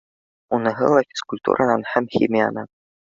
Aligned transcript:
Уныһы 0.57 0.87
ла 0.93 1.03
физкультуранан 1.09 1.83
һәм 1.91 2.09
химиянан. 2.17 2.73